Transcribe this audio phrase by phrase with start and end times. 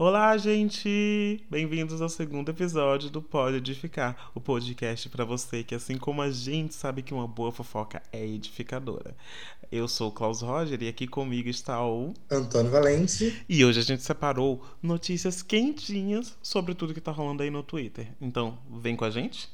[0.00, 1.44] Olá, gente!
[1.50, 6.30] Bem-vindos ao segundo episódio do Pode Edificar, o podcast para você que, assim como a
[6.30, 9.16] gente, sabe que uma boa fofoca é edificadora.
[9.72, 13.44] Eu sou o Klaus Roger e aqui comigo está o Antônio Valente.
[13.48, 18.06] E hoje a gente separou notícias quentinhas sobre tudo que tá rolando aí no Twitter.
[18.20, 19.48] Então, vem com a gente?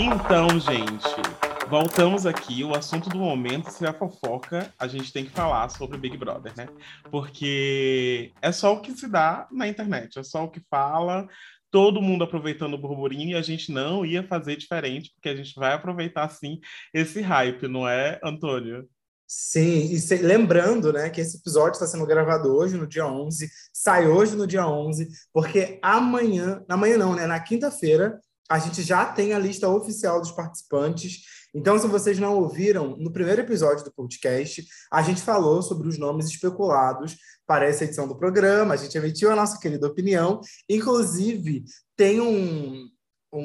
[0.00, 5.32] Então, gente, Voltamos aqui, o assunto do momento, se a fofoca, a gente tem que
[5.32, 6.68] falar sobre o Big Brother, né?
[7.10, 11.26] Porque é só o que se dá na internet, é só o que fala,
[11.68, 15.54] todo mundo aproveitando o burburinho e a gente não ia fazer diferente, porque a gente
[15.56, 16.60] vai aproveitar sim
[16.94, 18.88] esse hype, não é, Antônio?
[19.26, 23.50] Sim, e se, lembrando, né, que esse episódio está sendo gravado hoje, no dia 11,
[23.72, 29.04] sai hoje no dia 11, porque amanhã, amanhã não, né, na quinta-feira, a gente já
[29.04, 31.22] tem a lista oficial dos participantes
[31.56, 35.96] então, se vocês não ouviram, no primeiro episódio do podcast, a gente falou sobre os
[35.96, 41.64] nomes especulados para essa edição do programa, a gente emitiu a nossa querida opinião, inclusive
[41.96, 42.90] tem um,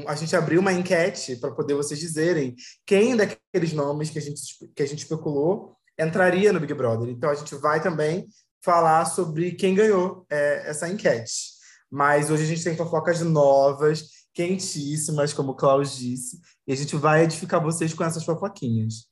[0.08, 2.53] a gente abriu uma enquete para poder vocês dizerem
[2.86, 4.42] quem daqueles nomes que a gente,
[4.75, 7.09] que a gente especulou entraria no Big Brother.
[7.09, 8.28] Então, a gente vai também
[8.62, 11.52] falar sobre quem ganhou é, essa enquete.
[11.90, 16.95] Mas hoje a gente tem fofocas novas, quentíssimas, como o Klaus disse, e a gente
[16.95, 19.12] vai edificar vocês com essas fofoquinhas.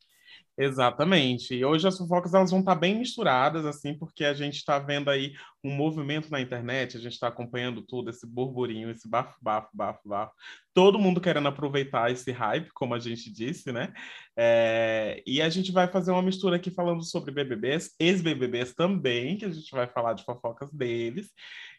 [0.61, 1.55] Exatamente.
[1.55, 5.09] E hoje as fofocas elas vão estar bem misturadas, assim, porque a gente está vendo
[5.09, 5.31] aí
[5.63, 10.01] um movimento na internet, a gente está acompanhando tudo, esse burburinho, esse bafo, bafo, bafo,
[10.05, 10.33] bafo.
[10.73, 13.93] Todo mundo querendo aproveitar esse hype, como a gente disse, né?
[14.35, 15.23] É...
[15.25, 19.51] E a gente vai fazer uma mistura aqui falando sobre BBBs, ex-BBBs também, que a
[19.51, 21.31] gente vai falar de fofocas deles.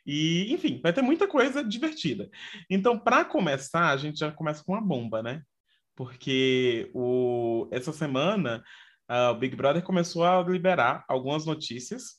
[0.06, 2.30] E, enfim, vai ter muita coisa divertida.
[2.70, 5.42] Então, para começar, a gente já começa com uma bomba, né?
[6.00, 8.64] Porque o, essa semana
[9.10, 12.14] uh, o Big Brother começou a liberar algumas notícias,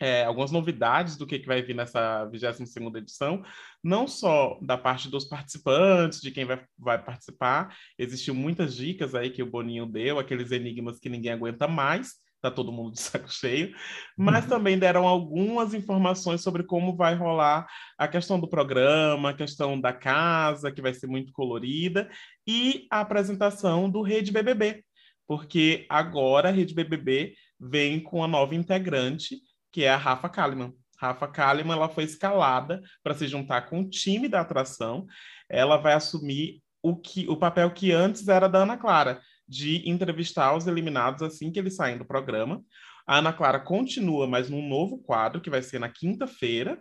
[0.00, 3.42] é, algumas novidades do que, que vai vir nessa 22ª edição,
[3.82, 9.30] não só da parte dos participantes, de quem vai, vai participar, existiam muitas dicas aí
[9.30, 13.32] que o Boninho deu, aqueles enigmas que ninguém aguenta mais, tá todo mundo de saco
[13.32, 13.74] cheio,
[14.16, 14.50] mas uhum.
[14.50, 17.66] também deram algumas informações sobre como vai rolar
[17.96, 22.10] a questão do programa, a questão da casa, que vai ser muito colorida,
[22.46, 24.84] e a apresentação do Rede BBB,
[25.26, 29.36] porque agora a Rede BBB vem com a nova integrante,
[29.72, 30.74] que é a Rafa Kalimann.
[30.98, 35.06] Rafa Kalimann ela foi escalada para se juntar com o time da atração.
[35.48, 40.56] Ela vai assumir o, que, o papel que antes era da Ana Clara, de entrevistar
[40.56, 42.62] os eliminados assim que eles saem do programa.
[43.06, 46.80] A Ana Clara continua, mas num novo quadro, que vai ser na quinta-feira,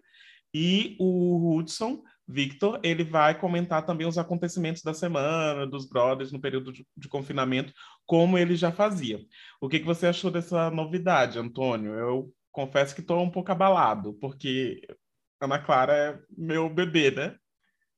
[0.53, 6.39] e o Hudson Victor, ele vai comentar também os acontecimentos da semana, dos brothers no
[6.39, 7.73] período de, de confinamento,
[8.05, 9.19] como ele já fazia.
[9.59, 11.93] O que, que você achou dessa novidade, Antônio?
[11.93, 14.81] Eu confesso que estou um pouco abalado, porque
[15.41, 17.35] Ana Clara é meu bebê, né?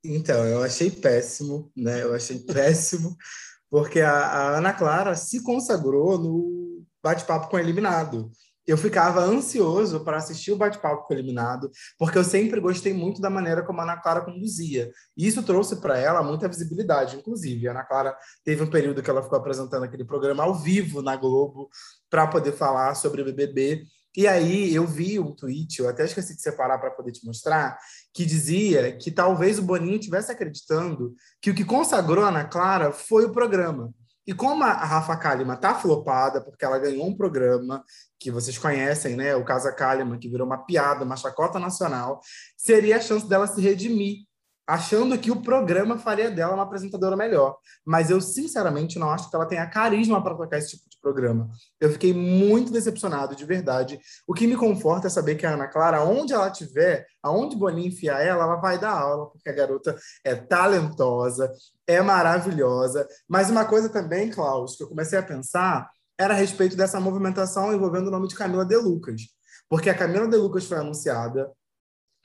[0.03, 2.03] Então, eu achei péssimo, né?
[2.03, 3.15] Eu achei péssimo,
[3.73, 8.29] porque a, a Ana Clara se consagrou no bate-papo com o eliminado.
[8.67, 13.19] Eu ficava ansioso para assistir o bate-papo com o eliminado, porque eu sempre gostei muito
[13.19, 14.91] da maneira como a Ana Clara conduzia.
[15.17, 17.67] E isso trouxe para ela muita visibilidade, inclusive.
[17.67, 21.15] A Ana Clara teve um período que ela ficou apresentando aquele programa ao vivo na
[21.15, 21.67] Globo
[22.11, 23.85] para poder falar sobre o BBB.
[24.15, 27.77] E aí eu vi um tweet, eu até esqueci de separar para poder te mostrar,
[28.13, 32.91] que dizia que talvez o Boninho estivesse acreditando que o que consagrou a Ana Clara
[32.91, 33.93] foi o programa.
[34.25, 37.83] E como a Rafa Kalimann tá flopada, porque ela ganhou um programa
[38.17, 39.35] que vocês conhecem, né?
[39.35, 42.21] O Casa Kalimann, que virou uma piada, uma chacota nacional,
[42.55, 44.19] seria a chance dela se redimir
[44.65, 47.57] achando que o programa faria dela uma apresentadora melhor.
[47.85, 51.51] Mas eu, sinceramente, não acho que ela tenha carisma para tocar esse tipo de programa.
[51.79, 53.99] Eu fiquei muito decepcionado, de verdade.
[54.25, 57.89] O que me conforta é saber que a Ana Clara, onde ela estiver, aonde Boninho
[57.89, 61.51] enfiar ela, ela vai dar aula, porque a garota é talentosa,
[61.85, 63.07] é maravilhosa.
[63.27, 67.73] Mas uma coisa também, Klaus, que eu comecei a pensar, era a respeito dessa movimentação
[67.73, 69.21] envolvendo o nome de Camila De Lucas.
[69.69, 71.51] Porque a Camila De Lucas foi anunciada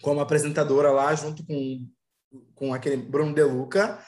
[0.03, 1.85] como apresentadora lá, junto com
[2.55, 3.99] com aquele Bruno De Luca.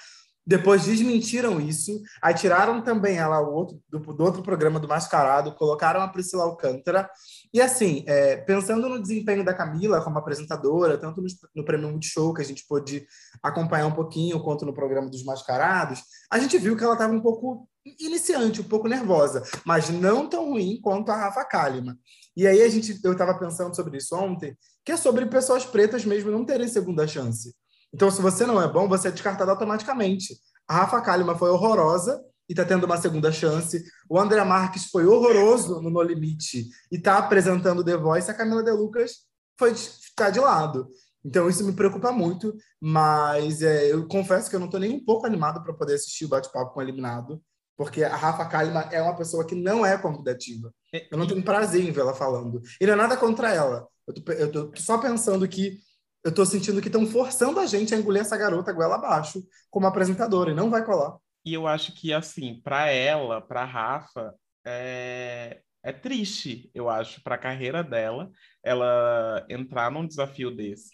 [0.51, 5.55] Depois desmentiram isso, aí tiraram também ela o outro, do, do outro programa do Mascarado,
[5.55, 7.09] colocaram a Priscila Alcântara.
[7.55, 12.35] E assim, é, pensando no desempenho da Camila como apresentadora, tanto no, no Prêmio Multishow,
[12.35, 13.07] que a gente pôde
[13.41, 17.21] acompanhar um pouquinho, quanto no programa dos Mascarados, a gente viu que ela estava um
[17.21, 17.69] pouco
[18.01, 21.97] iniciante, um pouco nervosa, mas não tão ruim quanto a Rafa Kalimann.
[22.37, 26.05] E aí a gente, eu estava pensando sobre isso ontem, que é sobre pessoas pretas
[26.05, 27.55] mesmo não terem segunda chance.
[27.93, 30.37] Então, se você não é bom, você é descartado automaticamente.
[30.69, 33.85] A Rafa Kalimann foi horrorosa e está tendo uma segunda chance.
[34.09, 38.31] O André Marques foi horroroso no No Limite e está apresentando The Voice.
[38.31, 39.13] A Camila De Lucas
[39.59, 39.75] foi
[40.17, 40.89] tá de lado.
[41.25, 45.05] Então isso me preocupa muito, mas é, eu confesso que eu não estou nem um
[45.05, 47.43] pouco animado para poder assistir o bate-papo com o eliminado,
[47.77, 50.73] porque a Rafa Kalimann é uma pessoa que não é convidativa.
[50.95, 52.63] É, eu não tenho prazer em vê-la falando.
[52.81, 53.87] E não é nada contra ela.
[54.07, 55.79] Eu tô, eu tô só pensando que
[56.23, 59.87] eu tô sentindo que estão forçando a gente a engolir essa garota goela abaixo como
[59.87, 61.17] apresentadora, e não vai colar.
[61.45, 64.35] E eu acho que, assim, para ela, para Rafa,
[64.65, 68.31] é, é triste, eu acho, para a carreira dela,
[68.63, 70.91] ela entrar num desafio desse.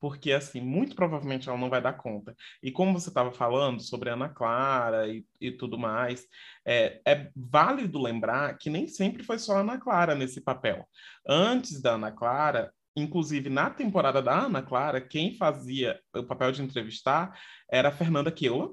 [0.00, 2.34] Porque, assim, muito provavelmente ela não vai dar conta.
[2.62, 6.26] E como você estava falando sobre Ana Clara e, e tudo mais,
[6.64, 10.86] é, é, válido lembrar que nem sempre foi só Ana Clara nesse papel.
[11.26, 16.62] Antes da Ana Clara, inclusive na temporada da Ana Clara, quem fazia o papel de
[16.62, 17.38] entrevistar
[17.70, 18.70] era a Fernanda Keula,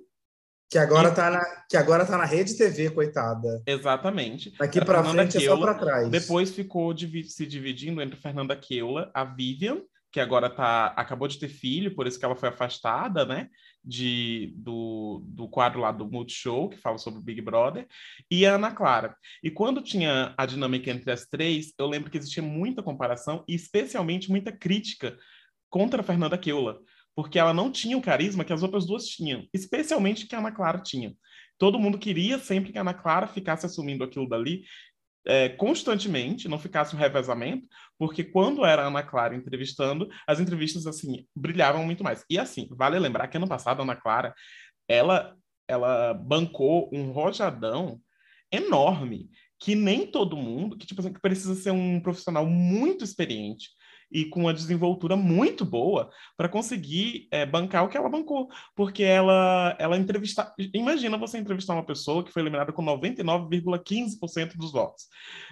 [0.69, 1.13] que agora, e...
[1.13, 3.61] tá na, que agora tá na Rede TV, coitada.
[3.65, 4.55] Exatamente.
[4.57, 6.09] Daqui para frente Keula, é só para trás.
[6.09, 11.47] Depois ficou se dividindo entre Fernanda Keula, a Vivian, que agora tá, acabou de ter
[11.47, 13.49] filho, por isso que ela foi afastada, né?
[13.83, 17.87] De, do, do quadro lá do Multishow, que fala sobre o Big Brother,
[18.29, 19.15] e a Ana Clara.
[19.41, 23.55] E quando tinha a dinâmica entre as três, eu lembro que existia muita comparação e
[23.55, 25.17] especialmente muita crítica
[25.69, 26.79] contra a Fernanda Keula
[27.15, 30.51] porque ela não tinha o carisma que as outras duas tinham, especialmente que a Ana
[30.51, 31.13] Clara tinha.
[31.57, 34.63] Todo mundo queria sempre que a Ana Clara ficasse assumindo aquilo dali
[35.25, 40.87] é, constantemente, não ficasse um revezamento, porque quando era a Ana Clara entrevistando, as entrevistas
[40.87, 42.25] assim brilhavam muito mais.
[42.29, 44.33] E assim, vale lembrar que ano passado a Ana Clara,
[44.87, 45.35] ela
[45.67, 48.01] ela bancou um rojadão
[48.51, 53.69] enorme que nem todo mundo, que tipo assim, que precisa ser um profissional muito experiente
[54.11, 58.49] e com uma desenvoltura muito boa para conseguir é, bancar o que ela bancou.
[58.75, 60.53] Porque ela, ela entrevistar.
[60.73, 65.07] Imagina você entrevistar uma pessoa que foi eliminada com 99,15% dos votos,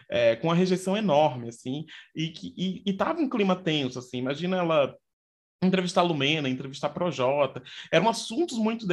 [0.10, 1.86] é, com uma rejeição enorme, assim,
[2.16, 4.18] e que e, um clima tenso, assim.
[4.18, 4.96] Imagina ela
[5.62, 7.62] entrevistar Lumena, entrevistar Projota,
[7.92, 8.88] eram assuntos muito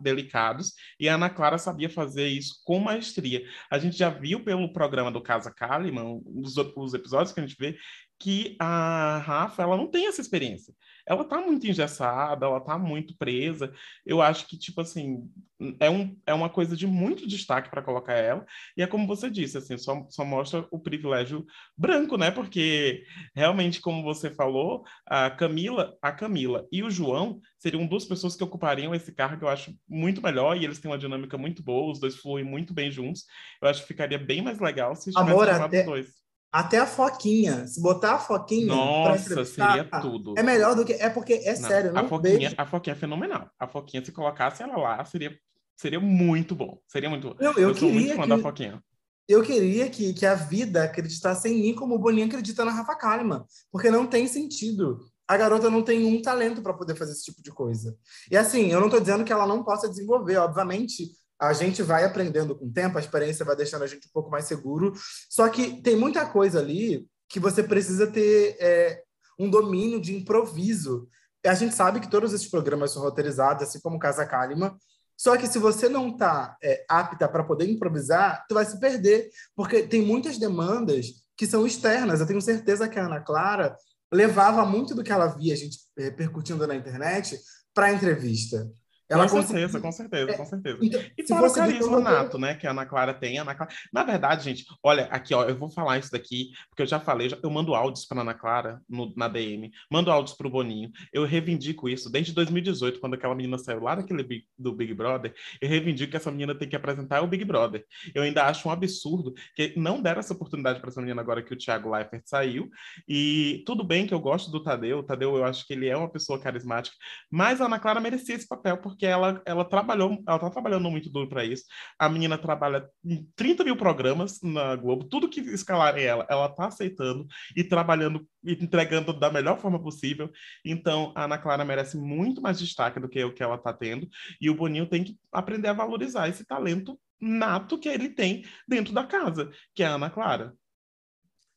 [0.00, 3.44] delicados e a Ana Clara sabia fazer isso com maestria.
[3.70, 7.56] A gente já viu pelo programa do Casa Kalimann, os, os episódios que a gente
[7.58, 7.76] vê,
[8.24, 10.72] que a Rafa ela não tem essa experiência.
[11.06, 13.70] Ela tá muito engessada, ela tá muito presa.
[14.06, 15.30] Eu acho que, tipo assim,
[15.78, 18.46] é, um, é uma coisa de muito destaque para colocar ela.
[18.78, 21.44] E é como você disse, assim, só, só mostra o privilégio
[21.76, 22.30] branco, né?
[22.30, 23.04] Porque
[23.36, 28.44] realmente, como você falou, a Camila, a Camila e o João seriam duas pessoas que
[28.44, 32.00] ocupariam esse cargo, eu acho muito melhor, e eles têm uma dinâmica muito boa, os
[32.00, 33.26] dois fluem muito bem juntos.
[33.60, 35.80] Eu acho que ficaria bem mais legal se tivesse Amor, até...
[35.80, 36.23] os dois
[36.54, 37.66] até a Foquinha.
[37.66, 38.66] Se botar a Foquinha.
[38.66, 40.34] Nossa, seria tudo.
[40.38, 40.92] É melhor do que.
[40.92, 43.50] É porque, é não, sério, não a Foquinha, a Foquinha é fenomenal.
[43.58, 45.36] A Foquinha, se colocasse ela lá, seria,
[45.76, 46.78] seria muito bom.
[46.86, 47.34] Seria muito bom.
[47.40, 48.28] Eu, eu, eu sou muito fã que...
[48.28, 48.80] da Foquinha.
[49.26, 52.94] Eu queria que, que a vida acreditasse em mim como o Boninho acredita na Rafa
[52.94, 53.44] Kalimann.
[53.72, 55.00] Porque não tem sentido.
[55.26, 57.96] A garota não tem um talento para poder fazer esse tipo de coisa.
[58.30, 60.36] E assim, eu não estou dizendo que ela não possa desenvolver.
[60.36, 61.10] Obviamente,
[61.40, 64.30] a gente vai aprendendo com o tempo, a experiência vai deixando a gente um pouco
[64.30, 64.92] mais seguro.
[65.28, 69.02] Só que tem muita coisa ali que você precisa ter é,
[69.38, 71.08] um domínio de improviso.
[71.44, 74.76] A gente sabe que todos esses programas são roteirizados, assim como Casa Kalima.
[75.16, 79.28] Só que se você não está é, apta para poder improvisar, tu vai se perder,
[79.54, 82.20] porque tem muitas demandas que são externas.
[82.20, 83.76] Eu tenho certeza que a Ana Clara
[84.12, 87.38] levava muito do que ela via a gente repercutindo na internet
[87.72, 88.70] para a entrevista.
[89.14, 90.78] Ela com certeza, com certeza, com certeza.
[90.82, 92.54] Então, e fora o carisma nato, né?
[92.54, 93.38] Que a Ana Clara tem.
[93.38, 93.72] Ana Clara...
[93.92, 97.30] Na verdade, gente, olha, aqui, ó, eu vou falar isso daqui, porque eu já falei,
[97.42, 100.90] eu mando áudios para Ana Clara no, na DM, mando áudios para o Boninho.
[101.12, 105.34] Eu reivindico isso desde 2018, quando aquela menina saiu lá daquele Big, do Big Brother.
[105.60, 107.84] Eu reivindico que essa menina tem que apresentar o Big Brother.
[108.14, 111.52] Eu ainda acho um absurdo que não deram essa oportunidade para essa menina agora que
[111.52, 112.68] o Thiago Leifert saiu.
[113.08, 115.96] E tudo bem que eu gosto do Tadeu, o Tadeu eu acho que ele é
[115.96, 116.96] uma pessoa carismática,
[117.30, 120.90] mas a Ana Clara merecia esse papel, porque porque ela, ela trabalhou, ela tá trabalhando
[120.90, 121.64] muito duro para isso.
[121.98, 126.66] A menina trabalha em 30 mil programas na Globo, tudo que escalarem ela, ela tá
[126.66, 130.30] aceitando e trabalhando e entregando da melhor forma possível.
[130.64, 134.08] Então, a Ana Clara merece muito mais destaque do que o que ela tá tendo,
[134.40, 138.94] e o Boninho tem que aprender a valorizar esse talento nato que ele tem dentro
[138.94, 140.54] da casa, que é a Ana Clara.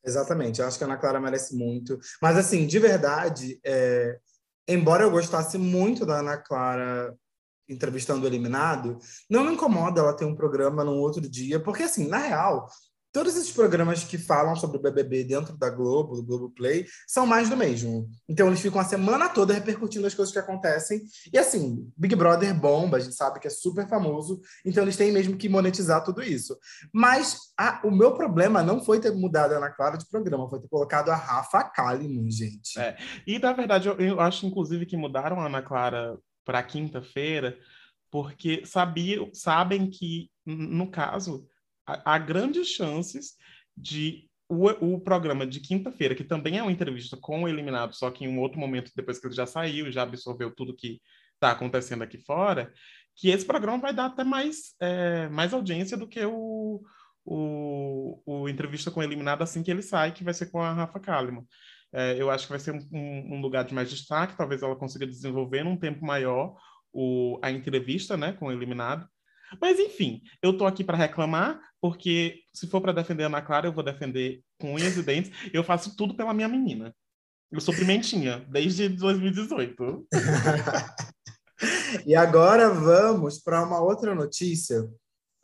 [0.06, 1.98] Exatamente, eu acho que a Ana Clara merece muito.
[2.22, 4.18] Mas, assim, de verdade, é...
[4.68, 7.14] embora eu gostasse muito da Ana Clara
[7.70, 8.98] entrevistando o eliminado,
[9.30, 12.68] não me incomoda ela ter um programa num outro dia, porque assim, na real,
[13.18, 17.26] todos esses programas que falam sobre o BBB dentro da Globo, do Globo Play, são
[17.26, 18.08] mais do mesmo.
[18.30, 21.02] Então eles ficam a semana toda repercutindo as coisas que acontecem.
[21.34, 25.12] E assim, Big Brother bomba, a gente sabe que é super famoso, então eles têm
[25.12, 26.56] mesmo que monetizar tudo isso.
[26.94, 30.60] Mas a, o meu problema não foi ter mudado a Ana Clara de programa, foi
[30.60, 32.80] ter colocado a Rafa Kalimann, gente.
[32.80, 32.98] É.
[33.26, 37.60] E na verdade, eu, eu acho inclusive que mudaram a Ana Clara para quinta-feira,
[38.10, 41.46] porque sabia, sabem que, no caso,
[41.86, 43.36] há grandes chances
[43.76, 48.10] de o, o programa de quinta-feira, que também é uma entrevista com o eliminado, só
[48.10, 51.02] que em um outro momento, depois que ele já saiu, já absorveu tudo que
[51.34, 52.74] está acontecendo aqui fora,
[53.14, 56.82] que esse programa vai dar até mais, é, mais audiência do que o,
[57.26, 60.72] o, o entrevista com o eliminado assim que ele sai, que vai ser com a
[60.72, 61.46] Rafa Kalimann.
[61.98, 65.08] É, eu acho que vai ser um, um, lugar de mais destaque, talvez ela consiga
[65.08, 66.56] desenvolver num tempo maior
[66.94, 69.10] o, a entrevista né, com o eliminado.
[69.60, 73.66] Mas, enfim, eu tô aqui para reclamar, porque se for para defender a Ana Clara,
[73.66, 75.32] eu vou defender com unhas e dentes.
[75.52, 76.94] Eu faço tudo pela minha menina.
[77.52, 80.08] Eu sou pimentinha, desde 2018.
[82.06, 84.88] e agora vamos para uma outra notícia.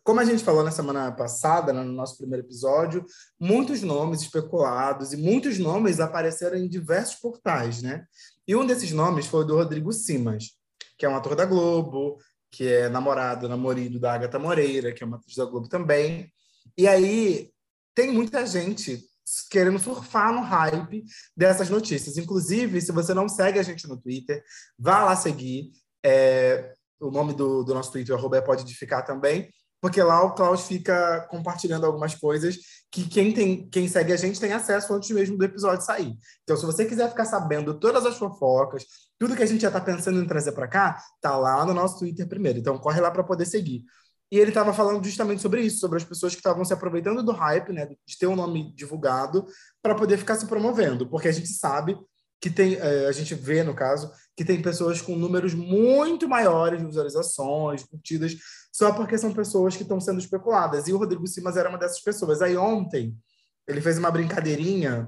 [0.03, 3.05] Como a gente falou na semana passada, no nosso primeiro episódio,
[3.39, 8.05] muitos nomes especulados e muitos nomes apareceram em diversos portais, né?
[8.45, 10.57] E um desses nomes foi o do Rodrigo Simas,
[10.97, 12.17] que é um ator da Globo,
[12.51, 16.29] que é namorado, namorido da Agatha Moreira, que é uma atriz da Globo também.
[16.77, 17.49] E aí
[17.95, 19.01] tem muita gente
[19.49, 21.05] querendo surfar no hype
[21.35, 22.17] dessas notícias.
[22.17, 24.43] Inclusive, se você não segue a gente no Twitter,
[24.77, 25.71] vá lá seguir.
[26.05, 29.49] É, o nome do, do nosso Twitter, é pode edificar também,
[29.83, 32.57] porque lá o Klaus fica compartilhando algumas coisas
[32.89, 36.15] que quem, tem, quem segue a gente tem acesso antes mesmo do episódio sair.
[36.41, 38.85] Então, se você quiser ficar sabendo todas as fofocas,
[39.19, 41.99] tudo que a gente já está pensando em trazer para cá, tá lá no nosso
[41.99, 42.59] Twitter primeiro.
[42.59, 43.83] Então, corre lá para poder seguir.
[44.31, 47.33] E ele estava falando justamente sobre isso, sobre as pessoas que estavam se aproveitando do
[47.33, 49.45] hype, né, de ter um nome divulgado,
[49.81, 51.97] para poder ficar se promovendo, porque a gente sabe
[52.43, 56.77] que tem, é, a gente vê, no caso, que tem pessoas com números muito maiores
[56.77, 58.35] de visualizações, curtidas,
[58.69, 60.89] só porque são pessoas que estão sendo especuladas.
[60.89, 62.41] E o Rodrigo Simas era uma dessas pessoas.
[62.41, 63.17] Aí ontem,
[63.65, 65.07] ele fez uma brincadeirinha.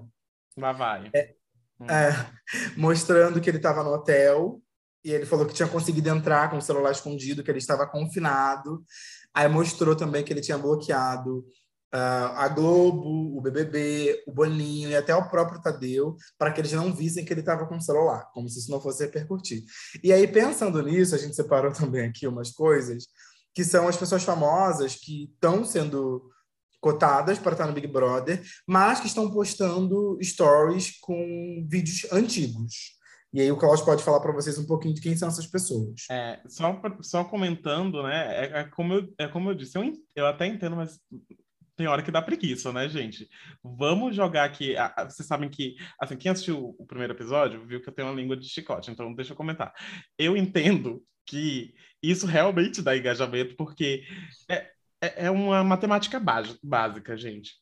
[0.58, 1.10] Lá vai.
[1.14, 1.36] É,
[1.78, 1.88] hum.
[1.90, 2.32] é,
[2.78, 4.62] mostrando que ele estava no hotel
[5.04, 8.82] e ele falou que tinha conseguido entrar com o celular escondido, que ele estava confinado.
[9.34, 11.46] Aí mostrou também que ele tinha bloqueado
[11.98, 16.94] a Globo, o BBB, o Boninho e até o próprio Tadeu, para que eles não
[16.94, 19.64] vissem que ele estava com o celular, como se isso não fosse repercutir.
[20.04, 23.06] E aí, pensando nisso, a gente separou também aqui umas coisas,
[23.54, 26.30] que são as pessoas famosas que estão sendo
[26.82, 32.96] cotadas para estar no Big Brother, mas que estão postando stories com vídeos antigos.
[33.34, 36.06] E aí o Klaus pode falar para vocês um pouquinho de quem são essas pessoas.
[36.10, 38.46] É, só, só comentando, né?
[38.46, 41.00] É, é, como eu, é como eu disse, eu, eu até entendo, mas
[41.76, 43.28] tem hora que dá preguiça, né, gente?
[43.64, 44.76] Vamos jogar aqui.
[45.10, 48.38] Vocês sabem que, assim, quem assistiu o primeiro episódio viu que eu tenho uma língua
[48.38, 49.74] de chicote, então deixa eu comentar.
[50.18, 54.04] Eu entendo que isso realmente dá engajamento, porque
[54.50, 56.22] é, é, é uma matemática
[56.64, 57.54] básica, gente.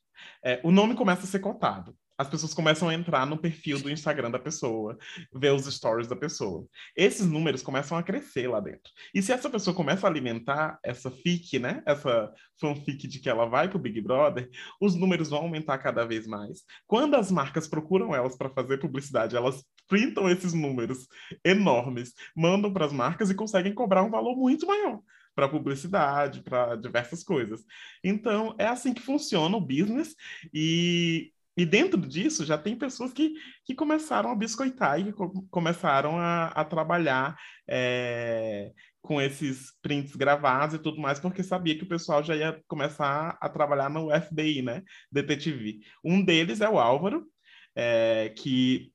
[0.43, 3.89] É, o nome começa a ser cotado as pessoas começam a entrar no perfil do
[3.89, 4.97] Instagram da pessoa,
[5.33, 6.67] ver os stories da pessoa.
[6.95, 8.91] Esses números começam a crescer lá dentro.
[9.13, 11.81] E se essa pessoa começa a alimentar essa fic, né?
[11.85, 16.27] Essa fanfic de que ela vai pro Big Brother, os números vão aumentar cada vez
[16.27, 16.63] mais.
[16.87, 21.07] Quando as marcas procuram elas para fazer publicidade, elas printam esses números
[21.43, 24.99] enormes, mandam para as marcas e conseguem cobrar um valor muito maior
[25.35, 27.63] para publicidade, para diversas coisas.
[28.03, 30.15] Então, é assim que funciona o business
[30.53, 33.33] e e dentro disso já tem pessoas que,
[33.63, 35.13] que começaram a biscoitar e
[35.49, 41.83] começaram a, a trabalhar é, com esses prints gravados e tudo mais, porque sabia que
[41.83, 44.81] o pessoal já ia começar a trabalhar no FBI, né?
[45.11, 45.81] Detetive.
[46.03, 47.27] Um deles é o Álvaro,
[47.75, 48.91] é, que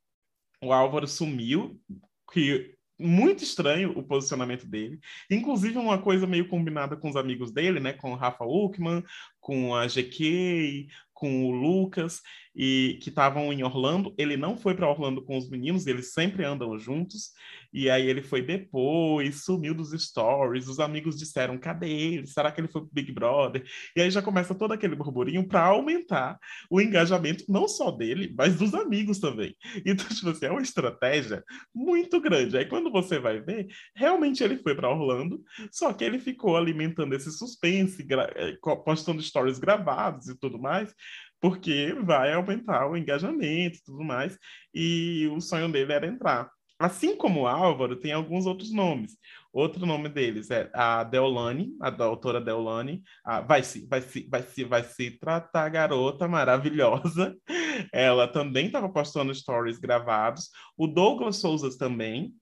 [0.63, 1.81] o Álvaro sumiu,
[2.33, 4.99] que muito estranho o posicionamento dele.
[5.31, 7.93] Inclusive, uma coisa meio combinada com os amigos dele, né?
[7.93, 9.05] Com o Rafa Uckman,
[9.41, 12.21] com a GK, com o Lucas
[12.59, 14.13] e que estavam em Orlando.
[14.19, 17.31] Ele não foi para Orlando com os meninos, eles sempre andam juntos.
[17.73, 20.67] E aí ele foi depois, sumiu dos stories.
[20.67, 22.27] Os amigos disseram: cadê ele?
[22.27, 23.63] Será que ele foi pro Big Brother?
[23.95, 26.37] E aí já começa todo aquele burburinho para aumentar
[26.69, 29.55] o engajamento, não só dele, mas dos amigos também.
[29.87, 32.57] Então, tipo assim, é uma estratégia muito grande.
[32.59, 37.15] Aí quando você vai ver, realmente ele foi para Orlando, só que ele ficou alimentando
[37.15, 40.93] esse suspense, eh, postando stories gravados e tudo mais
[41.41, 44.39] porque vai aumentar o engajamento e tudo mais,
[44.75, 46.51] e o sonho dele era entrar.
[46.79, 49.19] Assim como o Álvaro, tem alguns outros nomes.
[49.53, 53.03] Outro nome deles é a Deolane, a doutora Deolane.
[53.25, 57.37] A, vai se, vai se, vai se, vai se tratar, garota maravilhosa.
[57.93, 60.51] Ela também estava postando stories gravados.
[60.77, 62.33] O Douglas Souza também.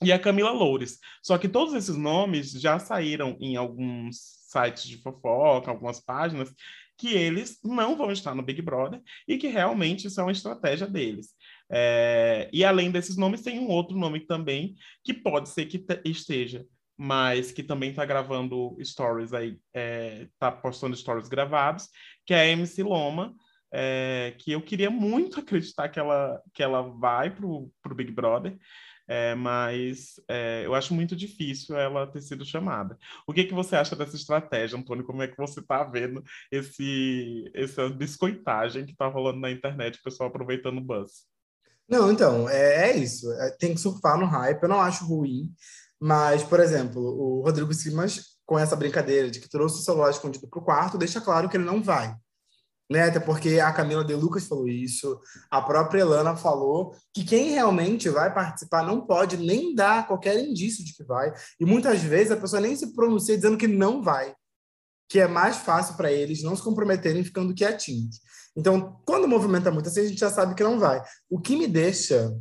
[0.00, 0.98] E a Camila Loures.
[1.20, 6.52] Só que todos esses nomes já saíram em alguns sites de fofoca, algumas páginas,
[6.96, 10.86] que eles não vão estar no Big Brother e que realmente isso é uma estratégia
[10.86, 11.28] deles.
[11.70, 16.64] É, e além desses nomes, tem um outro nome também que pode ser que esteja,
[16.96, 21.88] mas que também está gravando stories aí, está é, postando stories gravados,
[22.24, 23.34] que é a MC Loma,
[23.76, 28.56] é, que eu queria muito acreditar que ela, que ela vai para o Big Brother,
[29.06, 32.96] é, mas é, eu acho muito difícil ela ter sido chamada.
[33.26, 35.04] O que, que você acha dessa estratégia, Antônio?
[35.04, 40.02] Como é que você está vendo esse, essa biscoitagem que está rolando na internet, o
[40.02, 41.26] pessoal aproveitando o buzz?
[41.86, 43.30] Não, então, é, é isso.
[43.32, 44.62] É, tem que surfar no hype.
[44.62, 45.52] Eu não acho ruim,
[46.00, 50.48] mas, por exemplo, o Rodrigo Simas, com essa brincadeira de que trouxe o celular escondido
[50.48, 52.16] para o quarto, deixa claro que ele não vai.
[52.90, 53.04] Né?
[53.04, 55.18] Até porque a Camila de Lucas falou isso,
[55.50, 60.84] a própria Elana falou que quem realmente vai participar não pode nem dar qualquer indício
[60.84, 61.32] de que vai.
[61.58, 64.34] E muitas vezes a pessoa nem se pronuncia dizendo que não vai,
[65.08, 68.20] que é mais fácil para eles não se comprometerem ficando quietinhos.
[68.56, 71.02] Então, quando movimenta muito assim, a gente já sabe que não vai.
[71.28, 72.32] O que me deixa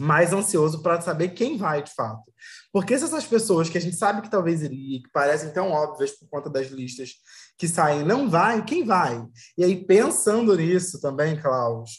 [0.00, 2.32] mais ansioso para saber quem vai de fato.
[2.72, 6.12] Porque se essas pessoas que a gente sabe que talvez iria, que parecem tão óbvias
[6.12, 7.12] por conta das listas
[7.60, 9.22] que saem, não vai, quem vai?
[9.58, 11.90] E aí, pensando nisso também, Klaus,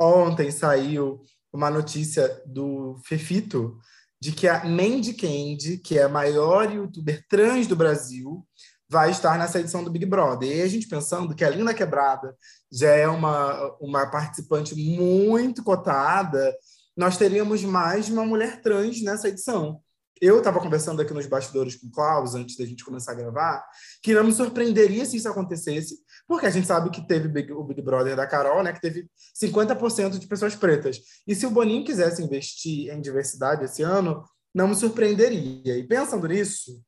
[0.00, 1.20] ontem saiu
[1.52, 3.76] uma notícia do Fefito
[4.18, 8.42] de que a Mandy Candy, que é a maior youtuber trans do Brasil,
[8.88, 10.56] vai estar nessa edição do Big Brother.
[10.56, 12.34] E a gente pensando que a Linda Quebrada
[12.72, 16.56] já é uma, uma participante muito cotada,
[16.96, 19.82] nós teríamos mais uma mulher trans nessa edição.
[20.20, 23.64] Eu estava conversando aqui nos bastidores com o Klaus, antes da gente começar a gravar,
[24.02, 25.96] que não me surpreenderia se isso acontecesse,
[26.28, 29.08] porque a gente sabe que teve Big, o Big Brother da Carol, né, que teve
[29.42, 31.00] 50% de pessoas pretas.
[31.26, 34.22] E se o Boninho quisesse investir em diversidade esse ano,
[34.54, 35.78] não me surpreenderia.
[35.78, 36.82] E pensando nisso,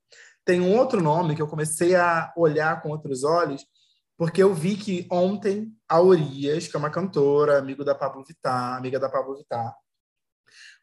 [0.45, 3.65] tem um outro nome que eu comecei a olhar com outros olhos,
[4.19, 8.77] porque eu vi que ontem a Urias, que é uma cantora, amigo da Pablo Vittar,
[8.77, 9.75] amiga da Pablo Vittar,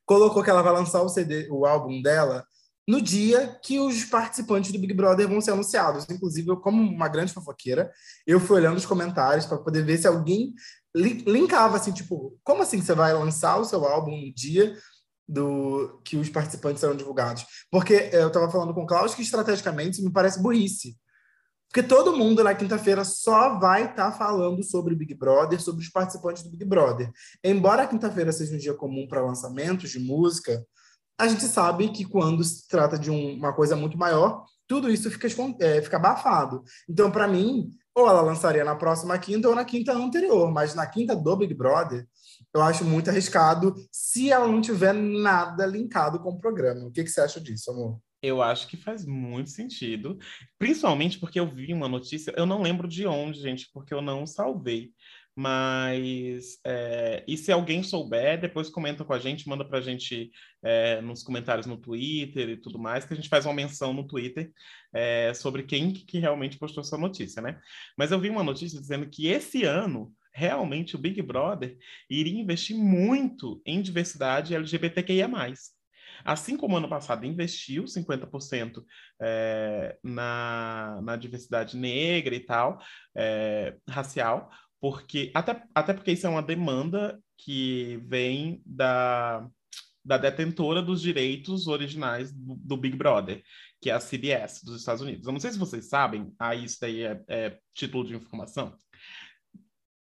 [0.10, 2.43] colocou que ela vai lançar o CD, o álbum dela,
[2.88, 6.08] no dia que os participantes do Big Brother vão ser anunciados.
[6.10, 7.91] Inclusive, eu, como uma grande fofoqueira,
[8.26, 10.56] eu fui olhando os comentários para poder ver se alguém
[10.95, 14.76] linkava assim, tipo, como assim você vai lançar o seu álbum no dia
[15.28, 17.45] do que os participantes serão divulgados.
[17.69, 20.98] Porque eu estava falando com o Klaus que estrategicamente me parece burrice.
[21.69, 25.84] Porque todo mundo na quinta-feira só vai estar tá falando sobre o Big Brother, sobre
[25.84, 27.12] os participantes do Big Brother.
[27.43, 30.65] Embora a quinta-feira seja um dia comum para lançamentos de música,
[31.17, 35.12] a gente sabe que quando se trata de um, uma coisa muito maior, tudo isso
[35.12, 35.27] fica,
[35.60, 36.63] é, fica abafado.
[36.88, 40.88] Então, para mim, ou ela lançaria na próxima quinta ou na quinta anterior, mas na
[40.88, 42.08] quinta do Big Brother,
[42.53, 46.88] eu acho muito arriscado se ela não tiver nada linkado com o programa.
[46.88, 47.99] O que, que você acha disso, amor?
[48.21, 50.17] Eu acho que faz muito sentido,
[50.58, 54.25] principalmente porque eu vi uma notícia, eu não lembro de onde, gente, porque eu não
[54.25, 54.91] salvei.
[55.36, 60.32] Mas, é, e se alguém souber, depois comenta com a gente, manda para a gente
[60.62, 64.05] é, nos comentários no Twitter e tudo mais, que a gente faz uma menção no
[64.05, 64.51] Twitter
[64.93, 67.58] é, sobre quem que realmente postou essa notícia, né?
[67.97, 71.77] Mas eu vi uma notícia dizendo que esse ano realmente o Big Brother
[72.10, 75.29] iria investir muito em diversidade LGBTQIA+.
[76.23, 78.84] Assim como ano passado investiu 50%
[79.21, 82.79] é, na, na diversidade negra e tal,
[83.15, 89.47] é, racial, porque até, até porque isso é uma demanda que vem da,
[90.03, 93.43] da detentora dos direitos originais do, do, Big Brother,
[93.82, 95.25] que é a CBS dos Estados Unidos.
[95.25, 98.75] Eu não sei se vocês sabem, aí isso daí é, é título de informação,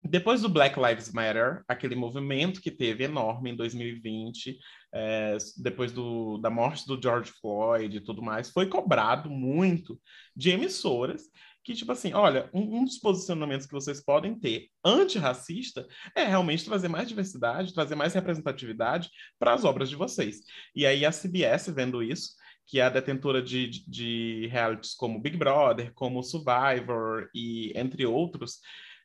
[0.03, 4.59] depois do Black Lives Matter, aquele movimento que teve enorme em 2020,
[4.95, 10.01] é, depois do, da morte do George Floyd e tudo mais, foi cobrado muito
[10.37, 11.23] de emissoras
[11.65, 16.65] que, tipo assim, olha, um, um dos posicionamentos que vocês podem ter antirracista é realmente
[16.65, 20.41] trazer mais diversidade, trazer mais representatividade para as obras de vocês.
[20.75, 22.31] E aí a CBS, vendo isso,
[22.67, 28.07] que é a detentora de, de, de realities como Big Brother, como Survivor e entre
[28.07, 28.61] outros,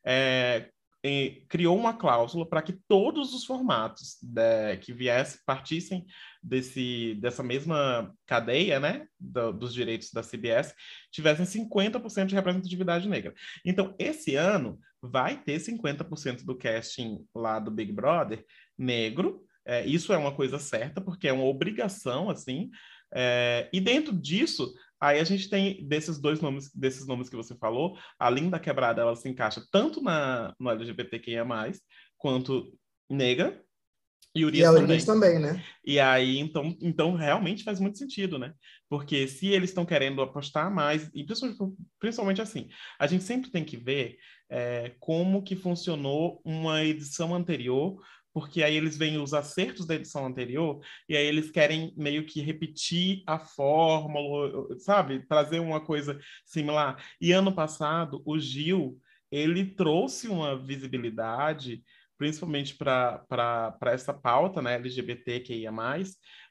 [0.06, 0.70] é,
[1.50, 6.06] criou uma cláusula para que todos os formatos de, que viessem, partissem
[6.42, 10.74] desse, dessa mesma cadeia, né, do, dos direitos da CBS,
[11.12, 13.34] tivessem 50% de representatividade negra.
[13.66, 18.46] Então, esse ano vai ter 50% do casting lá do Big Brother
[18.78, 19.44] negro.
[19.66, 22.70] É, isso é uma coisa certa, porque é uma obrigação, assim,
[23.16, 27.56] É, e dentro disso, aí a gente tem desses dois nomes, desses nomes que você
[27.56, 31.46] falou, a Linda Quebrada, ela se encaixa tanto na, no LGBTQIA+,
[32.18, 32.74] quanto
[33.10, 33.62] nega,
[34.36, 35.34] e Urias, e a Urias também.
[35.34, 35.54] também.
[35.54, 35.64] né?
[35.86, 38.54] E aí, então, então, realmente faz muito sentido, né?
[38.90, 43.64] Porque se eles estão querendo apostar mais, e principalmente, principalmente, assim, a gente sempre tem
[43.64, 44.18] que ver
[44.50, 48.02] é, como que funcionou uma edição anterior,
[48.34, 52.42] porque aí eles veem os acertos da edição anterior, e aí eles querem meio que
[52.42, 55.26] repetir a fórmula, sabe?
[55.28, 56.98] Trazer uma coisa similar.
[57.22, 59.00] E ano passado, o Gil,
[59.32, 61.84] ele trouxe uma visibilidade
[62.24, 65.74] principalmente para essa pauta, né, LGBTQIA+,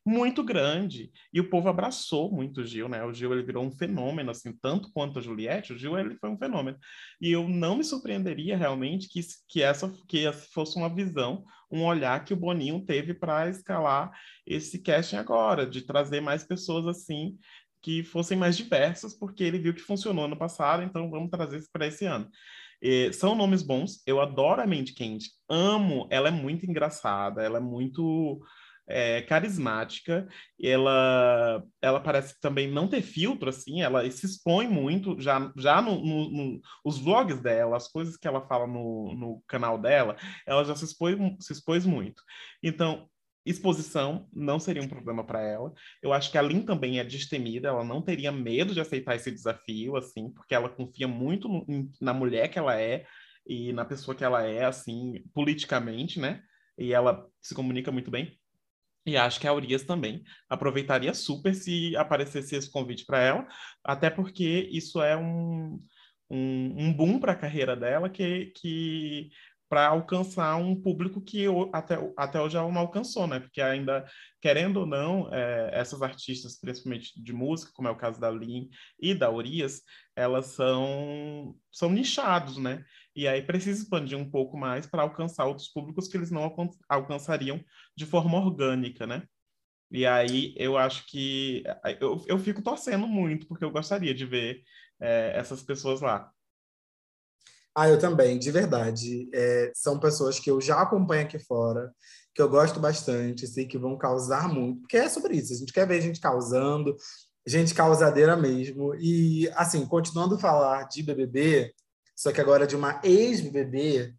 [0.05, 1.11] muito grande.
[1.33, 3.03] E o povo abraçou muito o Gil, né?
[3.03, 6.29] O Gil, ele virou um fenômeno, assim, tanto quanto a Juliette, o Gil, ele foi
[6.29, 6.77] um fenômeno.
[7.19, 12.23] E eu não me surpreenderia, realmente, que, que essa que fosse uma visão, um olhar
[12.23, 14.11] que o Boninho teve para escalar
[14.47, 17.39] esse casting agora, de trazer mais pessoas, assim,
[17.81, 21.71] que fossem mais diversas, porque ele viu que funcionou no passado, então vamos trazer isso
[21.73, 22.29] para esse ano.
[23.13, 24.03] São nomes bons.
[24.07, 25.27] Eu adoro a Mandy Candy.
[25.49, 26.07] Amo.
[26.11, 27.43] Ela é muito engraçada.
[27.43, 28.41] Ela é muito
[28.87, 30.29] é, carismática.
[30.61, 33.83] Ela, ela parece também não ter filtro, assim.
[33.83, 38.29] Ela se expõe muito já, já no, no, no os vlogs dela, as coisas que
[38.29, 40.17] ela fala no, no canal dela.
[40.47, 42.23] Ela já se expôs, se expôs muito.
[42.63, 43.09] Então,
[43.45, 45.73] exposição não seria um problema para ela.
[46.03, 49.31] Eu acho que a Lin também é destemida, ela não teria medo de aceitar esse
[49.31, 53.05] desafio, assim, porque ela confia muito no, na mulher que ela é
[53.47, 56.43] e na pessoa que ela é, assim, politicamente, né?
[56.79, 58.39] E ela se comunica muito bem.
[59.05, 63.49] E acho que a Urias também aproveitaria super se aparecesse esse convite para ela,
[63.85, 65.81] até porque isso é um,
[66.31, 69.31] um, um boom para a carreira dela que, que
[69.73, 73.41] para alcançar um público que até, até hoje ela não alcançou, né?
[73.41, 74.07] Porque ainda,
[74.39, 78.69] querendo ou não, é, essas artistas, principalmente de música, como é o caso da Lin
[79.01, 79.81] e da Urias,
[80.15, 82.85] elas são, são nichados, né?
[83.17, 86.55] E aí precisa expandir um pouco mais para alcançar outros públicos que eles não
[86.87, 87.59] alcançariam
[87.97, 89.23] de forma orgânica, né?
[89.91, 91.63] E aí eu acho que
[91.99, 94.63] eu, eu fico torcendo muito, porque eu gostaria de ver
[95.01, 96.31] é, essas pessoas lá.
[97.75, 99.29] Ah, eu também, de verdade.
[99.33, 101.93] É, são pessoas que eu já acompanho aqui fora,
[102.35, 105.53] que eu gosto bastante, sei que vão causar muito, porque é sobre isso.
[105.53, 106.97] A gente quer ver gente causando,
[107.47, 108.95] gente causadeira mesmo.
[108.97, 111.73] E, assim, continuando a falar de BBB,
[112.15, 114.15] só que agora de uma ex-BBB,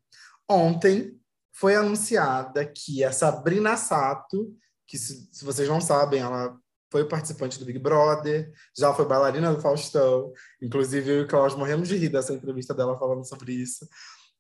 [0.50, 1.20] ontem
[1.54, 4.56] foi anunciada que a Sabrina Sato,
[4.88, 6.58] que se, se vocês não sabem, ela
[6.94, 10.32] foi participante do Big Brother, já foi bailarina do Faustão.
[10.62, 13.88] Inclusive, eu e o Klaus morremos de rir dessa entrevista dela falando sobre isso.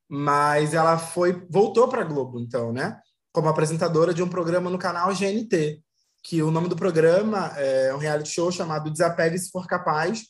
[0.07, 2.99] Mas ela foi voltou para a Globo, então, né?
[3.31, 5.81] Como apresentadora de um programa no canal GNT,
[6.23, 10.21] que o nome do programa é um reality show chamado Desapegue se for capaz,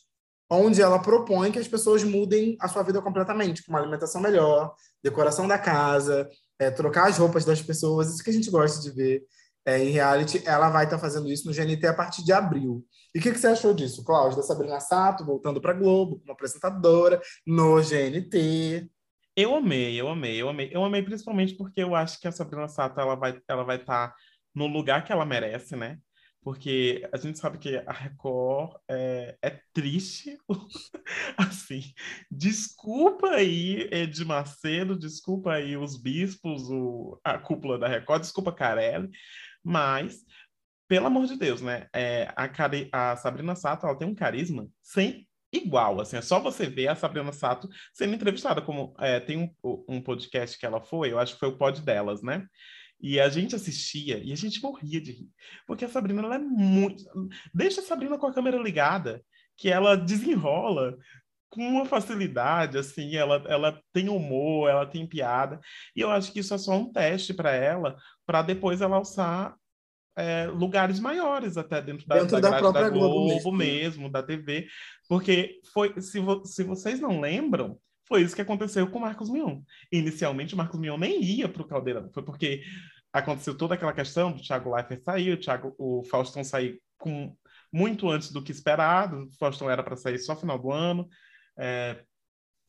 [0.50, 4.74] onde ela propõe que as pessoas mudem a sua vida completamente, com uma alimentação melhor,
[5.02, 6.26] decoração da casa,
[6.58, 9.22] é, trocar as roupas das pessoas, isso que a gente gosta de ver
[9.66, 12.84] é, em reality, ela vai estar tá fazendo isso no GNT a partir de abril.
[13.14, 14.36] E o que, que, você achou disso, Cláudio?
[14.36, 18.90] Da Sabrina Sato voltando para Globo como apresentadora no GNT.
[19.36, 20.70] Eu amei, eu amei, eu amei.
[20.72, 24.08] Eu amei principalmente porque eu acho que a Sabrina Sato ela vai ela vai estar
[24.08, 24.14] tá
[24.54, 25.98] no lugar que ela merece, né?
[26.42, 30.38] Porque a gente sabe que a Record é, é triste.
[31.38, 31.82] assim,
[32.30, 39.08] desculpa aí, Ed Macedo, desculpa aí os bispos, o, a cúpula da Record, desculpa Carelli,
[39.64, 40.24] mas,
[40.86, 41.88] pelo amor de Deus, né?
[41.92, 46.40] É, a, Cari a Sabrina Sato, ela tem um carisma sem igual, assim, é só
[46.40, 50.80] você ver a Sabrina Sato sendo entrevistada, como é, tem um, um podcast que ela
[50.80, 52.46] foi, eu acho que foi o pod delas, né?
[53.00, 55.28] E a gente assistia e a gente morria de rir.
[55.66, 57.04] Porque a Sabrina, ela é muito.
[57.52, 59.22] Deixa a Sabrina com a câmera ligada,
[59.56, 60.96] que ela desenrola
[61.54, 65.60] com uma facilidade, assim, ela, ela tem humor, ela tem piada.
[65.94, 69.54] E eu acho que isso é só um teste para ela, para depois ela alçar
[70.16, 74.02] é, lugares maiores até dentro da, dentro da, da própria da Globo, Globo mesmo.
[74.02, 74.66] mesmo, da TV.
[75.08, 79.30] Porque foi, se, vo, se vocês não lembram, foi isso que aconteceu com o Marcos
[79.30, 79.60] Mion.
[79.90, 82.10] Inicialmente, o Marcos Mion nem ia para o Caldeirão.
[82.12, 82.62] Foi porque
[83.12, 87.34] aconteceu toda aquela questão do Thiago Leifert sair, o, Thiago, o Faustão sair com,
[87.72, 89.24] muito antes do que esperado.
[89.24, 91.08] O Faustão era para sair só final do ano.
[91.58, 92.02] É,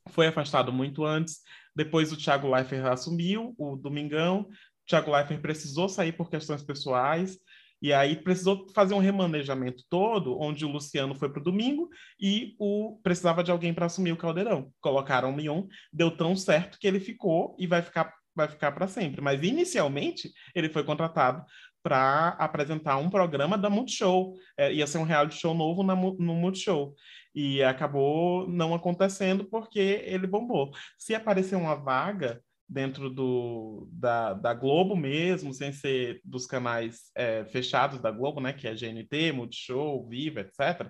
[0.09, 1.41] foi afastado muito antes.
[1.75, 4.41] Depois o Thiago Leifert assumiu o Domingão.
[4.41, 7.37] O Thiago Leifert precisou sair por questões pessoais.
[7.81, 12.55] E aí precisou fazer um remanejamento todo, onde o Luciano foi para o domingo e
[12.57, 14.71] o precisava de alguém para assumir o caldeirão.
[14.81, 18.87] Colocaram o Mion, deu tão certo que ele ficou e vai ficar vai ficar para
[18.87, 19.21] sempre.
[19.21, 21.43] Mas inicialmente ele foi contratado
[21.81, 24.33] para apresentar um programa da Multishow.
[24.57, 26.93] É, ia ser um reality show novo na, no Multishow.
[27.35, 30.71] E acabou não acontecendo porque ele bombou.
[30.97, 37.45] Se aparecer uma vaga dentro do, da, da Globo mesmo, sem ser dos canais é,
[37.45, 40.89] fechados da Globo, né, que é GNT, Multishow, Viva, etc.,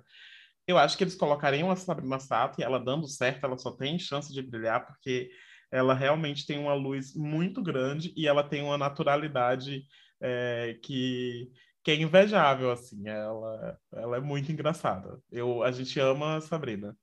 [0.67, 3.99] eu acho que eles colocariam a Sabrina Sato e ela dando certo, ela só tem
[3.99, 5.29] chance de brilhar porque
[5.71, 9.83] ela realmente tem uma luz muito grande e ela tem uma naturalidade
[10.21, 11.51] é, que,
[11.85, 13.07] que é invejável, assim.
[13.07, 15.21] Ela, ela é muito engraçada.
[15.31, 16.97] Eu, a gente ama a Sabrina.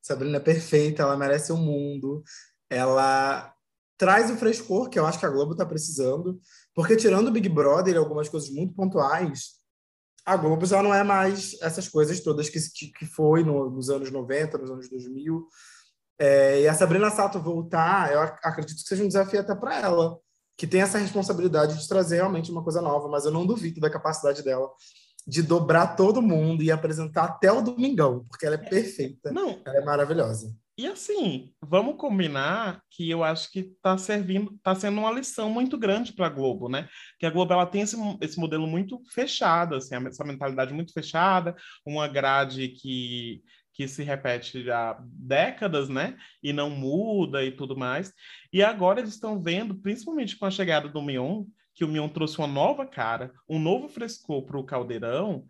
[0.00, 2.24] Sabrina é perfeita, ela merece o um mundo.
[2.70, 3.54] Ela
[3.98, 6.40] traz o frescor que eu acho que a Globo está precisando,
[6.74, 9.56] porque tirando o Big Brother e algumas coisas muito pontuais,
[10.24, 12.58] a Globo já não é mais essas coisas todas que,
[12.92, 15.46] que foi no, nos anos 90, nos anos 2000.
[16.18, 20.18] É, e a Sabrina Sato voltar, eu acredito que seja um desafio até para ela,
[20.60, 23.88] que tem essa responsabilidade de trazer realmente uma coisa nova, mas eu não duvido da
[23.88, 24.68] capacidade dela
[25.26, 29.32] de dobrar todo mundo e apresentar até o Domingão, porque ela é perfeita.
[29.32, 29.58] Não.
[29.64, 30.54] Ela é maravilhosa.
[30.76, 35.78] E assim, vamos combinar que eu acho que está servindo, está sendo uma lição muito
[35.78, 36.86] grande para a Globo, né?
[37.18, 41.56] Que a Globo ela tem esse, esse modelo muito fechado, assim, essa mentalidade muito fechada,
[41.86, 43.42] uma grade que
[43.80, 46.14] que se repete há décadas, né?
[46.42, 48.12] E não muda e tudo mais.
[48.52, 52.36] E agora eles estão vendo, principalmente com a chegada do Mion, que o Mion trouxe
[52.36, 55.46] uma nova cara, um novo frescor para o Caldeirão,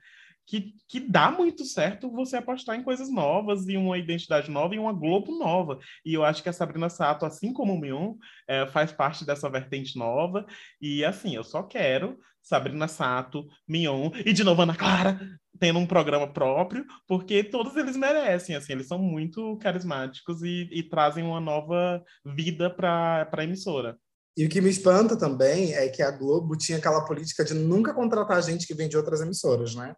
[0.50, 4.80] que, que dá muito certo você apostar em coisas novas e uma identidade nova e
[4.80, 5.78] uma Globo nova.
[6.04, 8.14] E eu acho que a Sabrina Sato, assim como o Mion,
[8.48, 10.44] é, faz parte dessa vertente nova.
[10.80, 15.20] E assim, eu só quero Sabrina Sato, Mion e de novo Ana Clara
[15.60, 20.82] tendo um programa próprio, porque todos eles merecem, assim, eles são muito carismáticos e, e
[20.82, 23.96] trazem uma nova vida para a emissora.
[24.36, 27.92] E o que me espanta também é que a Globo tinha aquela política de nunca
[27.92, 29.94] contratar gente que vem de outras emissoras, né?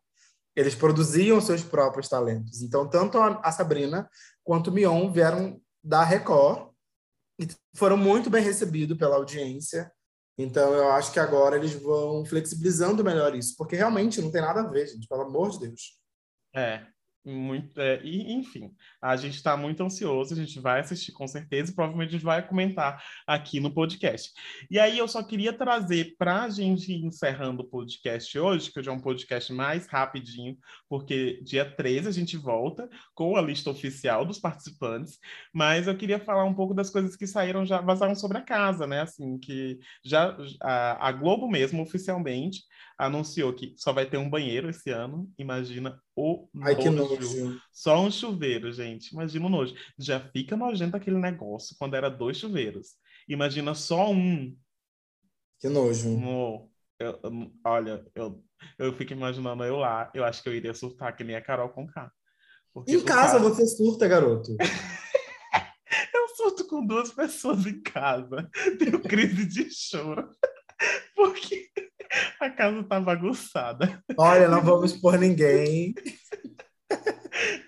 [0.54, 2.62] Eles produziam seus próprios talentos.
[2.62, 4.08] Então, tanto a Sabrina
[4.44, 6.70] quanto o Mion vieram da Record
[7.40, 9.90] e foram muito bem recebidos pela audiência.
[10.38, 14.60] Então, eu acho que agora eles vão flexibilizando melhor isso, porque realmente não tem nada
[14.60, 16.00] a ver, gente, pelo amor de Deus.
[16.54, 16.86] É,
[17.24, 21.70] muito, é, e, enfim, a gente está muito ansioso, a gente vai assistir com certeza
[21.70, 24.32] e provavelmente a gente vai comentar aqui no podcast.
[24.70, 28.88] E aí eu só queria trazer para a gente encerrando o podcast hoje, que hoje
[28.88, 30.56] é um podcast mais rapidinho,
[30.88, 35.18] porque dia 13 a gente volta com a lista oficial dos participantes,
[35.52, 38.86] mas eu queria falar um pouco das coisas que saíram, já vazaram sobre a casa,
[38.86, 39.02] né?
[39.02, 42.62] Assim, que já a, a Globo mesmo, oficialmente,
[42.98, 45.30] anunciou que só vai ter um banheiro esse ano.
[45.38, 46.82] Imagina o Ai, nojo.
[46.82, 47.60] que nojo.
[47.72, 49.12] Só um chuveiro, gente.
[49.12, 49.74] Imagina o nojo.
[49.98, 52.96] Já fica nojento aquele negócio quando era dois chuveiros.
[53.28, 54.56] Imagina só um.
[55.58, 56.08] Que nojo.
[56.24, 56.68] Oh,
[56.98, 57.18] eu,
[57.64, 58.44] olha, eu,
[58.78, 60.10] eu fico imaginando eu lá.
[60.14, 62.10] Eu acho que eu iria surtar que nem a Carol com K.
[62.88, 64.56] Em casa você surta, garoto.
[66.14, 68.48] eu surto com duas pessoas em casa.
[68.78, 70.28] Tenho crise de choro.
[71.14, 71.68] Porque
[72.42, 74.02] a casa tá bagunçada.
[74.16, 75.94] Olha, não vamos por ninguém.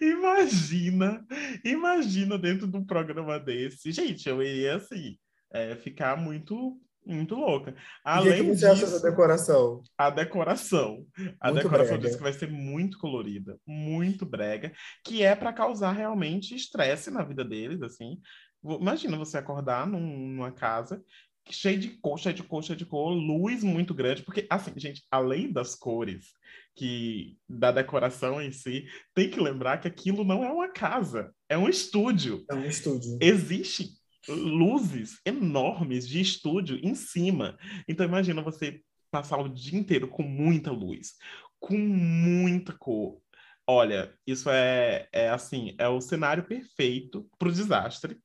[0.00, 1.24] imagina,
[1.64, 3.92] imagina dentro de um programa desse.
[3.92, 5.16] Gente, eu iria assim,
[5.52, 7.74] é, ficar muito muito louca.
[8.02, 9.82] Além e que você disso, acha da decoração?
[9.98, 11.06] A decoração.
[11.38, 12.08] A muito decoração brega.
[12.08, 14.72] diz que vai ser muito colorida, muito brega,
[15.04, 18.18] que é para causar realmente estresse na vida deles, assim.
[18.64, 21.02] Imagina você acordar num, numa casa
[21.50, 25.02] cheio de cor, cheio de cor, cheio de cor, luz muito grande, porque, assim, gente,
[25.10, 26.32] além das cores,
[26.74, 31.56] que da decoração em si, tem que lembrar que aquilo não é uma casa, é
[31.56, 32.44] um estúdio.
[32.50, 33.18] É um estúdio.
[33.20, 33.88] Existem
[34.28, 37.58] luzes enormes de estúdio em cima.
[37.86, 38.80] Então, imagina você
[39.10, 41.14] passar o dia inteiro com muita luz,
[41.60, 43.20] com muita cor.
[43.66, 48.18] Olha, isso é, é assim, é o cenário perfeito para o desastre,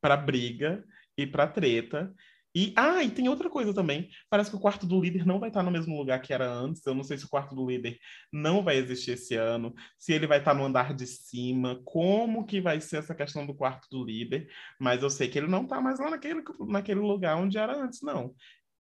[0.00, 0.84] para briga
[1.16, 2.14] e para treta.
[2.58, 4.10] E, ah, e tem outra coisa também.
[4.28, 6.84] Parece que o quarto do líder não vai estar no mesmo lugar que era antes.
[6.84, 7.96] Eu não sei se o quarto do líder
[8.32, 12.60] não vai existir esse ano, se ele vai estar no andar de cima, como que
[12.60, 14.48] vai ser essa questão do quarto do líder.
[14.76, 18.02] Mas eu sei que ele não está mais lá naquele, naquele lugar onde era antes,
[18.02, 18.34] não.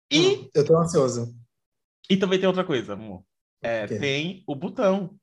[0.09, 0.19] E.
[0.19, 1.35] Hum, eu tô ansioso.
[2.09, 3.21] E também tem outra coisa, amor.
[3.61, 5.19] É, tem o botão.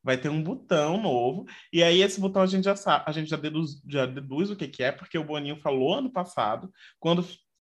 [0.00, 3.28] Vai ter um botão novo, e aí esse botão a gente já sabe, a gente
[3.28, 7.22] já deduz, já deduz o que, que é, porque o Boninho falou ano passado, quando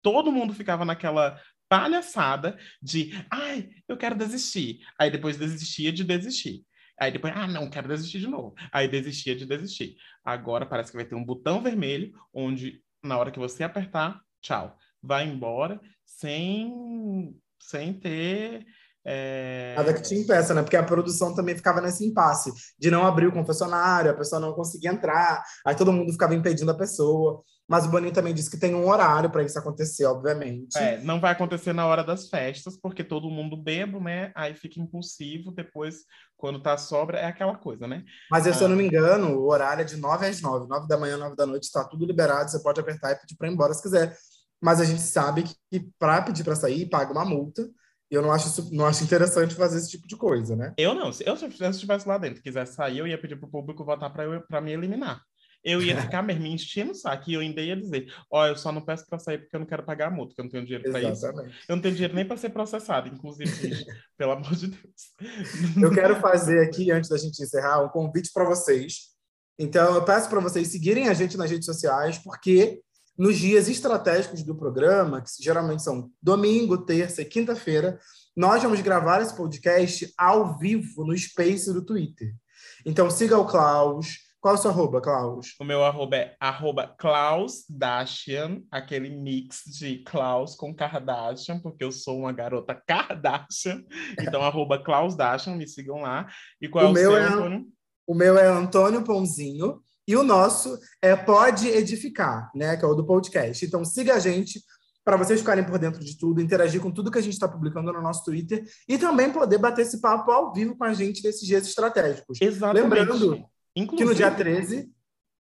[0.03, 4.81] todo mundo ficava naquela palhaçada de, ai, eu quero desistir.
[4.99, 6.65] Aí depois desistia de desistir.
[7.01, 8.55] Aí depois, ah, não, quero desistir de novo.
[8.71, 9.97] Aí desistia de desistir.
[10.25, 14.77] Agora parece que vai ter um botão vermelho, onde na hora que você apertar, tchau.
[15.03, 18.67] Vai embora sem sem ter
[19.05, 19.75] é...
[19.77, 20.63] Nada que te impeça, né?
[20.63, 24.53] Porque a produção também ficava nesse impasse de não abrir o confessionário, a pessoa não
[24.53, 27.43] conseguia entrar, aí todo mundo ficava impedindo a pessoa.
[27.73, 30.77] Mas o Boninho também disse que tem um horário para isso acontecer, obviamente.
[30.77, 34.31] É, não vai acontecer na hora das festas, porque todo mundo bebo, né?
[34.35, 36.05] Aí fica impulsivo, depois,
[36.37, 38.05] quando tá sobra, é aquela coisa, né?
[38.31, 38.53] Mas ah.
[38.53, 40.69] se eu não me engano, o horário é de 9 às 9.
[40.69, 43.49] 9 da manhã, 9 da noite, está tudo liberado, você pode apertar e pedir para
[43.49, 44.15] ir embora se quiser.
[44.61, 47.67] Mas a gente sabe que para pedir para sair, paga uma multa.
[48.11, 50.75] E eu não acho, não acho interessante fazer esse tipo de coisa, né?
[50.77, 51.11] Eu não.
[51.11, 54.13] Se eu, se eu estivesse lá dentro quisesse sair, eu ia pedir pro público votar
[54.13, 55.23] para me eliminar.
[55.65, 58.47] Eu ia ficar mesmo me enchendo o saco e eu ainda ia dizer: Ó, oh,
[58.47, 60.45] eu só não peço para sair porque eu não quero pagar a multa, porque eu
[60.45, 61.27] não tenho dinheiro para isso.
[61.27, 63.47] Eu não tenho dinheiro nem para ser processado, inclusive,
[64.19, 65.81] pelo amor de Deus.
[65.81, 69.13] Eu quero fazer aqui, antes da gente encerrar, um convite para vocês.
[69.59, 72.81] Então, eu peço para vocês seguirem a gente nas redes sociais, porque
[73.17, 77.99] nos dias estratégicos do programa, que geralmente são domingo, terça e quinta-feira,
[78.37, 82.35] nós vamos gravar esse podcast ao vivo no Space do Twitter.
[82.85, 84.19] Então siga o Klaus.
[84.43, 85.55] Qual é o seu arroba, Klaus?
[85.61, 91.93] O meu arroba é arroba Klaus Dashian, aquele mix de Klaus com Kardashian, porque eu
[91.93, 93.85] sou uma garota Kardashian.
[94.21, 96.27] Então, arroba Klaus Dashian, me sigam lá.
[96.61, 97.67] E qual o é o meu seu, é, Antônio?
[98.05, 99.81] O meu é Antônio Ponzinho.
[100.09, 102.77] E o nosso é Pode Edificar, né?
[102.77, 103.65] Que é o do podcast.
[103.65, 104.61] Então siga a gente
[105.05, 107.93] para vocês ficarem por dentro de tudo, interagir com tudo que a gente está publicando
[107.93, 111.47] no nosso Twitter e também poder bater esse papo ao vivo com a gente nesses
[111.47, 112.41] dias estratégicos.
[112.41, 112.83] Exatamente.
[112.83, 114.93] Lembrando Inclusive, que no dia 13,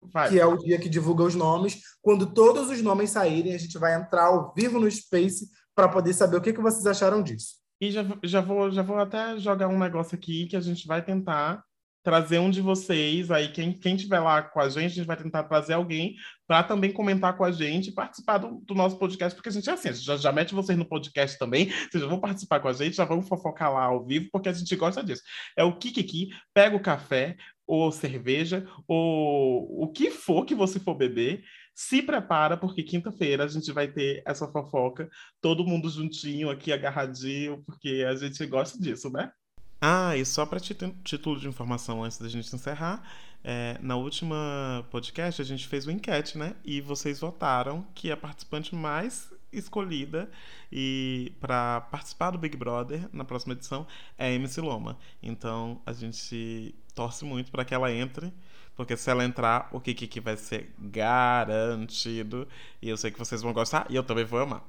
[0.01, 0.29] vai.
[0.29, 3.77] que é o dia que divulga os nomes, quando todos os nomes saírem, a gente
[3.77, 7.55] vai entrar ao vivo no Space para poder saber o que, que vocês acharam disso.
[7.81, 11.01] E já, já, vou, já vou até jogar um negócio aqui que a gente vai
[11.01, 11.63] tentar
[12.03, 15.17] trazer um de vocês, aí quem, quem tiver lá com a gente, a gente vai
[15.17, 16.15] tentar trazer alguém
[16.47, 19.73] para também comentar com a gente, participar do, do, nosso podcast, porque a gente é
[19.73, 22.69] assim, a gente já, já mete vocês no podcast também, vocês já vão participar com
[22.69, 25.21] a gente, já vão fofocar lá ao vivo, porque a gente gosta disso.
[25.57, 27.35] É o Kikiki, pega o café,
[27.69, 31.43] ou cerveja, ou o que for que você for beber,
[31.75, 35.07] se prepara, porque quinta-feira a gente vai ter essa fofoca,
[35.39, 39.31] todo mundo juntinho aqui, agarradinho, porque a gente gosta disso, né?
[39.79, 43.07] Ah, e só para título de informação antes da gente encerrar,
[43.43, 46.55] é, na última podcast a gente fez uma enquete, né?
[46.65, 50.29] E vocês votaram que a participante mais escolhida
[50.71, 53.85] e para participar do Big Brother na próxima edição
[54.17, 54.97] é a MC Loma.
[55.21, 58.33] Então a gente torce muito para que ela entre,
[58.75, 62.47] porque se ela entrar, o Kiki que vai ser garantido.
[62.81, 64.63] E eu sei que vocês vão gostar e eu também vou amar.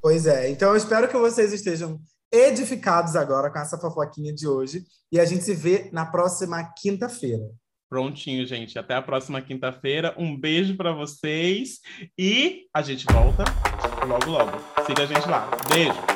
[0.00, 2.00] Pois é, então eu espero que vocês estejam
[2.32, 4.84] edificados agora com essa fofoquinha de hoje.
[5.10, 7.50] E a gente se vê na próxima quinta-feira.
[7.88, 8.78] Prontinho, gente.
[8.78, 10.14] Até a próxima quinta-feira.
[10.18, 11.80] Um beijo para vocês
[12.18, 13.44] e a gente volta
[14.04, 14.52] logo, logo.
[14.86, 15.48] Siga a gente lá.
[15.68, 16.15] Beijo.